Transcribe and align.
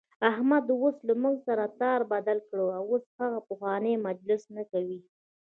احمد 0.29 0.65
اوس 0.81 0.95
له 1.07 1.13
موږ 1.23 1.35
سره 1.47 1.63
تار 1.81 1.99
بدل 2.13 2.37
کړی، 2.49 2.65
اوس 2.89 3.03
هغه 3.19 3.39
پخوانی 3.49 3.93
مجلس 4.07 4.41
نه 4.55 4.63
کوي. 4.71 4.99